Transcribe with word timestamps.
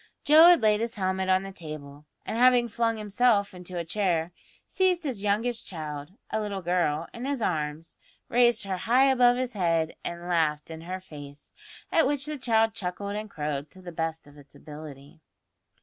Joe 0.25 0.47
had 0.47 0.63
laid 0.63 0.79
his 0.81 0.95
helmet 0.95 1.29
on 1.29 1.43
the 1.43 1.51
table, 1.51 2.05
and, 2.25 2.35
having 2.35 2.67
flung 2.67 2.97
himself 2.97 3.53
into 3.53 3.77
a 3.77 3.85
chair, 3.85 4.31
seized 4.67 5.03
his 5.03 5.21
youngest 5.21 5.67
child, 5.67 6.13
a 6.31 6.41
little 6.41 6.63
girl, 6.63 7.07
in 7.13 7.25
his 7.25 7.39
arms, 7.39 7.97
raised 8.27 8.63
her 8.63 8.77
high 8.77 9.11
above 9.11 9.37
his 9.37 9.53
head 9.53 9.95
and 10.03 10.27
laughed 10.27 10.71
in 10.71 10.81
her 10.81 10.99
face; 10.99 11.53
at 11.91 12.07
which 12.07 12.25
the 12.25 12.39
child 12.39 12.73
chuckled 12.73 13.15
and 13.15 13.29
crowed 13.29 13.69
to 13.69 13.79
the 13.83 13.91
best 13.91 14.25
of 14.25 14.39
its 14.39 14.55
ability. 14.55 15.21